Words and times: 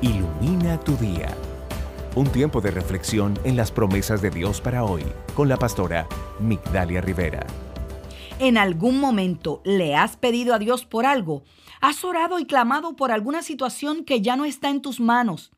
Ilumina 0.00 0.78
tu 0.78 0.96
día. 0.96 1.34
Un 2.14 2.28
tiempo 2.28 2.60
de 2.60 2.70
reflexión 2.70 3.36
en 3.42 3.56
las 3.56 3.72
promesas 3.72 4.22
de 4.22 4.30
Dios 4.30 4.60
para 4.60 4.84
hoy 4.84 5.02
con 5.34 5.48
la 5.48 5.56
pastora 5.56 6.06
Migdalia 6.38 7.00
Rivera. 7.00 7.44
¿En 8.38 8.58
algún 8.58 9.00
momento 9.00 9.60
le 9.64 9.96
has 9.96 10.16
pedido 10.16 10.54
a 10.54 10.60
Dios 10.60 10.84
por 10.84 11.04
algo? 11.04 11.42
¿Has 11.80 12.04
orado 12.04 12.38
y 12.38 12.44
clamado 12.44 12.94
por 12.94 13.10
alguna 13.10 13.42
situación 13.42 14.04
que 14.04 14.20
ya 14.20 14.36
no 14.36 14.44
está 14.44 14.70
en 14.70 14.82
tus 14.82 15.00
manos? 15.00 15.50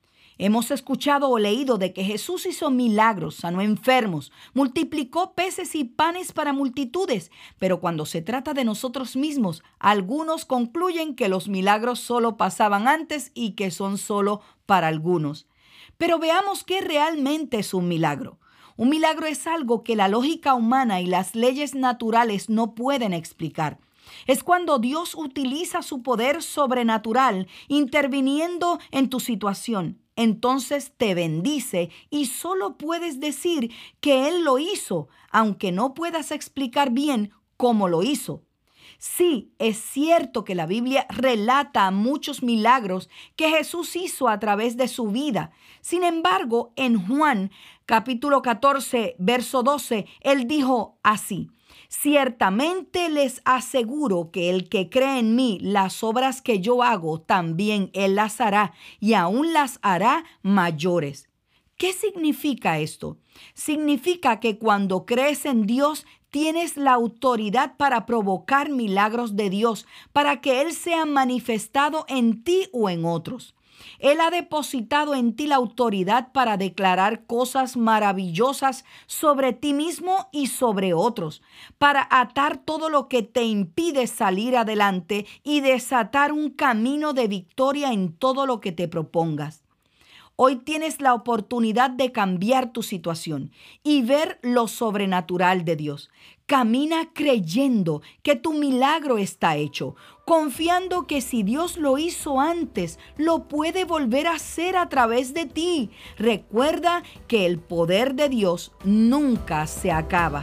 Hemos 0.43 0.71
escuchado 0.71 1.29
o 1.29 1.39
leído 1.39 1.77
de 1.77 1.93
que 1.93 2.03
Jesús 2.03 2.47
hizo 2.47 2.71
milagros, 2.71 3.35
sanó 3.35 3.61
enfermos, 3.61 4.33
multiplicó 4.55 5.35
peces 5.35 5.75
y 5.75 5.85
panes 5.85 6.33
para 6.33 6.55
multitudes, 6.55 7.31
pero 7.59 7.79
cuando 7.79 8.07
se 8.07 8.23
trata 8.23 8.55
de 8.55 8.65
nosotros 8.65 9.17
mismos, 9.17 9.63
algunos 9.79 10.47
concluyen 10.47 11.15
que 11.15 11.29
los 11.29 11.49
milagros 11.49 12.01
solo 12.01 12.39
pasaban 12.39 12.89
antes 12.89 13.33
y 13.35 13.51
que 13.51 13.71
son 13.71 13.99
solo 13.99 14.41
para 14.65 14.89
algunos. 14.89 15.47
Pero 15.99 16.19
veamos 16.19 16.65
qué 16.65 16.81
realmente 16.81 17.59
es 17.59 17.75
un 17.75 17.87
milagro. 17.87 18.39
Un 18.79 18.89
milagro 18.89 19.27
es 19.27 19.47
algo 19.47 19.85
que 19.85 19.95
la 19.95 20.09
lógica 20.09 20.55
humana 20.55 21.03
y 21.03 21.07
las 21.07 21.35
leyes 21.35 21.75
naturales 21.75 22.49
no 22.49 22.75
pueden 22.75 23.13
explicar. 23.13 23.79
Es 24.27 24.43
cuando 24.43 24.79
Dios 24.79 25.15
utiliza 25.15 25.83
su 25.83 26.03
poder 26.03 26.43
sobrenatural 26.43 27.47
interviniendo 27.69 28.79
en 28.91 29.11
tu 29.11 29.21
situación 29.21 30.01
entonces 30.21 30.93
te 30.99 31.15
bendice 31.15 31.89
y 32.11 32.27
solo 32.27 32.77
puedes 32.77 33.21
decir 33.21 33.73
que 34.01 34.29
Él 34.29 34.45
lo 34.45 34.59
hizo, 34.59 35.09
aunque 35.31 35.73
no 35.73 35.95
puedas 35.95 36.31
explicar 36.31 36.91
bien 36.91 37.33
cómo 37.57 37.89
lo 37.89 38.03
hizo. 38.03 38.43
Sí, 38.99 39.55
es 39.59 39.79
cierto 39.79 40.45
que 40.45 40.55
la 40.55 40.67
Biblia 40.67 41.07
relata 41.09 41.91
muchos 41.91 42.43
milagros 42.43 43.09
que 43.35 43.49
Jesús 43.49 43.97
hizo 43.97 44.29
a 44.29 44.39
través 44.39 44.77
de 44.77 44.89
su 44.89 45.07
vida. 45.07 45.53
Sin 45.81 46.05
embargo, 46.05 46.75
en 46.77 47.07
Juan 47.07 47.51
capítulo 47.87 48.43
14, 48.43 49.17
verso 49.19 49.63
12, 49.63 50.05
Él 50.21 50.47
dijo 50.47 50.99
así, 51.03 51.49
Ciertamente 51.89 53.09
les 53.09 53.41
aseguro 53.45 54.31
que 54.31 54.51
el 54.51 54.69
que 54.69 54.91
cree 54.91 55.21
en 55.21 55.37
mí, 55.37 55.59
las 55.61 56.05
obras 56.05 56.43
que 56.43 56.61
yo 56.61 56.83
hago, 56.83 57.21
también 57.21 57.91
él 57.95 58.17
las 58.17 58.41
hará 58.41 58.73
y 59.01 59.15
aún 59.15 59.53
las 59.53 59.79
hará 59.83 60.25
mayores. 60.43 61.30
¿Qué 61.81 61.95
significa 61.95 62.79
esto? 62.79 63.17
Significa 63.55 64.39
que 64.39 64.59
cuando 64.59 65.07
crees 65.07 65.47
en 65.47 65.65
Dios, 65.65 66.05
tienes 66.29 66.77
la 66.77 66.93
autoridad 66.93 67.79
para 67.79 68.05
provocar 68.05 68.69
milagros 68.69 69.35
de 69.35 69.49
Dios, 69.49 69.87
para 70.13 70.43
que 70.43 70.61
Él 70.61 70.75
sea 70.75 71.07
manifestado 71.07 72.05
en 72.07 72.45
ti 72.45 72.69
o 72.75 72.91
en 72.91 73.07
otros. 73.07 73.55
Él 73.99 74.21
ha 74.21 74.29
depositado 74.29 75.15
en 75.15 75.35
ti 75.35 75.47
la 75.47 75.57
autoridad 75.57 76.33
para 76.33 76.59
declarar 76.59 77.25
cosas 77.25 77.79
maravillosas 77.79 78.85
sobre 79.07 79.55
ti 79.55 79.73
mismo 79.73 80.29
y 80.33 80.49
sobre 80.49 80.93
otros, 80.93 81.41
para 81.79 82.07
atar 82.11 82.59
todo 82.59 82.91
lo 82.91 83.09
que 83.09 83.23
te 83.23 83.45
impide 83.45 84.07
salir 84.07 84.55
adelante 84.55 85.25
y 85.45 85.61
desatar 85.61 86.33
un 86.33 86.51
camino 86.51 87.15
de 87.15 87.27
victoria 87.27 87.91
en 87.91 88.13
todo 88.13 88.45
lo 88.45 88.61
que 88.61 88.71
te 88.71 88.87
propongas. 88.87 89.65
Hoy 90.43 90.57
tienes 90.57 91.03
la 91.03 91.13
oportunidad 91.13 91.91
de 91.91 92.13
cambiar 92.13 92.73
tu 92.73 92.83
situación 92.83 93.51
y 93.83 94.01
ver 94.01 94.39
lo 94.41 94.69
sobrenatural 94.69 95.67
de 95.67 95.77
Dios. 95.77 96.09
Camina 96.47 97.11
creyendo 97.13 98.01
que 98.23 98.37
tu 98.37 98.55
milagro 98.55 99.19
está 99.19 99.59
hecho, 99.59 99.97
confiando 100.25 101.07
que 101.07 101.21
si 101.21 101.43
Dios 101.43 101.77
lo 101.77 101.99
hizo 101.99 102.41
antes, 102.41 102.99
lo 103.19 103.49
puede 103.49 103.85
volver 103.85 104.29
a 104.29 104.37
hacer 104.37 104.79
a 104.79 104.89
través 104.89 105.35
de 105.35 105.45
ti. 105.45 105.91
Recuerda 106.17 107.03
que 107.29 107.45
el 107.45 107.59
poder 107.59 108.15
de 108.15 108.31
Dios 108.31 108.73
nunca 108.83 109.67
se 109.67 109.93
acaba. 109.93 110.43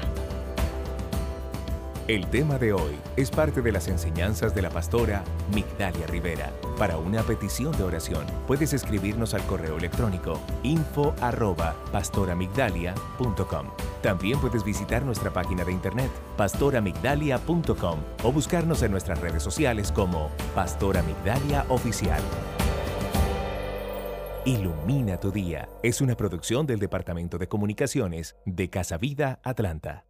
El 2.07 2.25
tema 2.27 2.57
de 2.57 2.71
hoy 2.71 2.95
es 3.17 3.29
parte 3.29 3.61
de 3.61 3.69
las 3.73 3.89
enseñanzas 3.89 4.55
de 4.55 4.61
la 4.61 4.69
pastora 4.69 5.25
Migdalia 5.53 6.07
Rivera. 6.07 6.53
Para 6.77 6.97
una 6.97 7.21
petición 7.21 7.77
de 7.77 7.83
oración, 7.83 8.25
puedes 8.47 8.71
escribirnos 8.71 9.33
al 9.33 9.45
correo 9.45 9.75
electrónico 9.75 10.39
info 10.63 11.13
arroba. 11.19 11.75
También 14.01 14.39
puedes 14.39 14.63
visitar 14.63 15.03
nuestra 15.03 15.33
página 15.33 15.65
de 15.65 15.73
internet 15.73 16.09
pastoramigdalia.com 16.37 17.99
o 18.23 18.31
buscarnos 18.31 18.83
en 18.83 18.91
nuestras 18.91 19.19
redes 19.19 19.43
sociales 19.43 19.91
como 19.91 20.31
Pastora 20.55 21.03
Migdalia 21.03 21.65
Oficial. 21.67 22.21
Ilumina 24.45 25.19
tu 25.19 25.33
día 25.33 25.67
es 25.83 25.99
una 25.99 26.15
producción 26.15 26.65
del 26.67 26.79
Departamento 26.79 27.37
de 27.37 27.49
Comunicaciones 27.49 28.37
de 28.45 28.69
Casa 28.69 28.97
Vida 28.97 29.41
Atlanta. 29.43 30.06